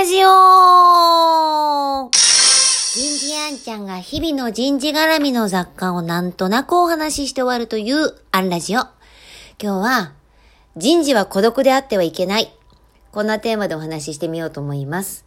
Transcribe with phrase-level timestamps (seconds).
[0.00, 8.80] ラジオ人事アンちゃんが日々の人事絡みの雑貨をなんとなくお話しして終わるというアンラジオ。
[8.80, 8.88] 今
[9.58, 10.12] 日は、
[10.74, 12.50] 人事は孤独であってはいけない。
[13.12, 15.26] こんなテーマでお話ししてみようと思います。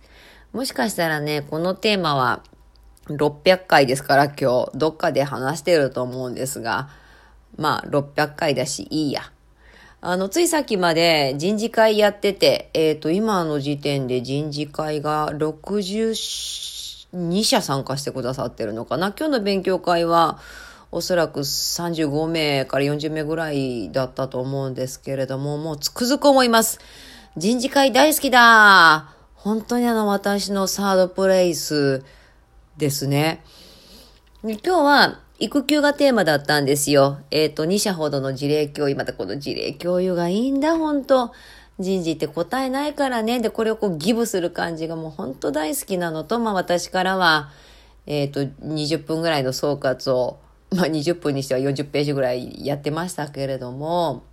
[0.54, 2.42] もしかしたらね、このテーマは
[3.10, 6.90] 600回ですから今日どっかで話してると思うんですが、
[7.58, 9.22] まあ600回だしいいや。
[10.06, 19.14] あの、ついさっきまで人事会やってて、えっ、ー、と、今の時点で人事会が62社参加してくださってるのかな。
[19.18, 20.40] 今日の勉強会は、
[20.92, 26.82] おそらく35名から40名ぐらいだったと思うんですけれども、もうつくづく思います。
[27.38, 32.04] 人事会大好きだ本当にあの、私のサードプレイス
[32.76, 33.42] ですね。
[34.44, 37.20] 今日は、育休がテーマだったんですよ。
[37.32, 38.96] えっ、ー、と、2社ほどの事例共有。
[38.96, 41.32] またこの事例共有がいいんだ、本当
[41.80, 43.40] 人事って答えないからね。
[43.40, 47.52] で、これをこうギブする感じがもう本当大好きなのと、まあ私からは、
[48.06, 50.40] えっ、ー、と、20分ぐらいの総括を、
[50.72, 54.24] まあ20分にしては40ページぐらいやってましたけれども、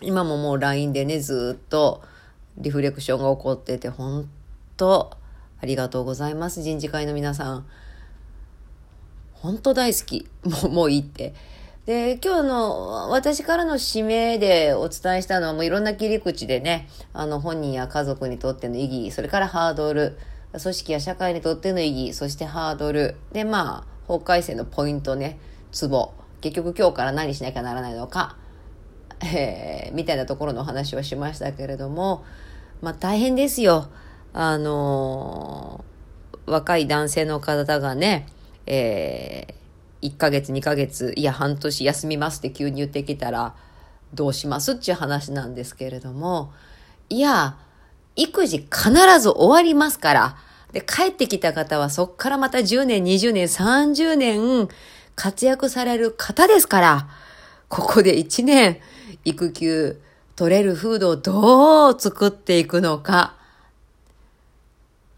[0.00, 2.02] 今ももう LINE でね、ずっと
[2.56, 4.28] リフレクションが起こってて、本
[4.76, 5.10] 当
[5.60, 7.66] ありがとうございます、人事会の皆さん。
[9.42, 10.28] 本当大好き。
[10.44, 11.34] もう、もういいって。
[11.86, 20.18] で、今日の私からの指名でお伝えしたのはもういろんな切り口でね、あの本人や家族にとっての意義、それからハードル、
[20.52, 25.38] 組織や社会にとっての意義、そしてハードル、で、まあ、法改正のポイントね、
[25.72, 28.36] ツボ、結局今日から何しなきゃならないのか、
[29.24, 32.24] えー、みたいなところのお話をしましたけれども、
[32.82, 33.88] まあ大変ですよ。
[34.32, 38.26] あのー、若い男性の方がね、
[38.66, 43.54] えー、1ヶ月、2ヶ月、いや、半年休みますって急に言ってきたら、
[44.14, 46.52] どうしますっていう話なんですけれども、
[47.08, 47.56] いや、
[48.16, 50.36] 育児必ず終わりますから、
[50.72, 54.68] で、帰ってきた方はそっからまた10年、20年、30年
[55.16, 57.08] 活躍される方ですから、
[57.68, 58.80] ここで1年
[59.24, 60.00] 育休
[60.36, 63.36] 取れる風土をどう作っていくのか、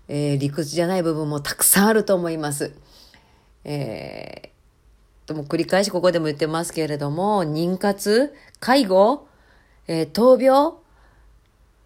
[0.09, 2.73] えー、理屈じゃない部分もたくさんあると思います。
[3.65, 9.27] えー、とも繰り返しここでも言ってますけれども、妊活、介護、
[9.87, 10.75] えー、闘病、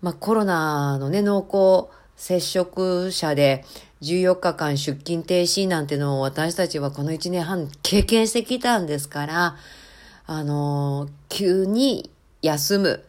[0.03, 3.65] まあ、コロナのね、濃厚接触者で
[4.03, 9.56] 14日間出勤停止なんてのを私たちはこの1年半経験してきたんですから、
[10.26, 12.10] あのー、急に
[12.42, 13.04] 休む、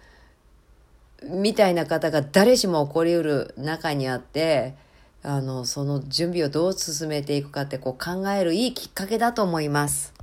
[1.23, 4.75] みたいな方が誰しも起こりうる中にあって、
[5.23, 10.13] あの、その準備をどう進めていくかってこう考えるいいきっかけだと思います。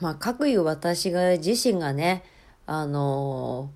[0.00, 2.22] まあ、各いう私が自身がね、
[2.66, 3.70] あの、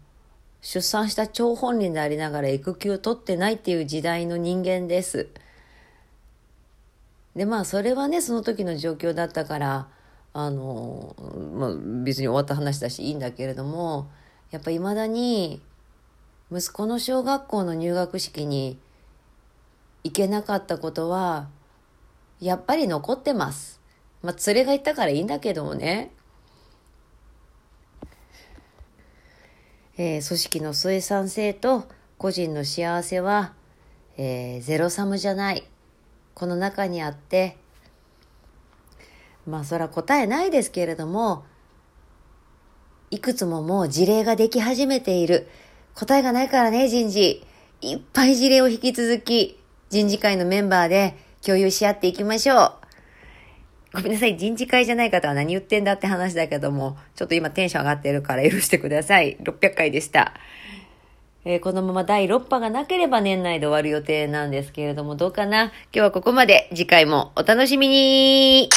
[0.60, 5.28] 出産した張本人でありながら育休を取ってないっていう時代の人間です。
[7.34, 9.88] で、まあ、それはね、その時の状況だったから、
[10.32, 11.16] あの、
[11.54, 14.10] まあ、別に終わった話だしいいんだけれども、
[14.50, 15.62] やっぱ未だに、
[16.52, 18.78] 息子の小学校の入学式に
[20.02, 21.48] 行けなかったことは、
[22.40, 23.80] やっぱり残ってます。
[24.22, 26.10] まあ、連れが行ったからいいんだけどもね。
[29.98, 33.52] えー、組織の生産性と個人の幸せは、
[34.16, 35.64] えー、ゼロサムじゃない。
[36.34, 37.58] この中にあって、
[39.46, 41.44] まあそら答えないですけれども、
[43.10, 45.48] いくつももう事例ができ始めている。
[45.94, 47.44] 答えがないからね、人事。
[47.82, 49.59] いっぱい事例を引き続き
[49.90, 52.72] 人事会のメンバーで共有し合っていきましょう。
[53.92, 54.36] ごめんなさい。
[54.36, 59.36] 人事会じゃない方は何言ってんだって話だけども、ちょっと今テンション上がってるから許してください。
[59.38, 60.32] 600回でした。
[61.44, 65.64] えー、このまま第6波がなければ年内で終わる予定なんですけれども、どうかな？
[65.64, 66.68] 今日はここまで。
[66.70, 68.68] 次回もお楽しみに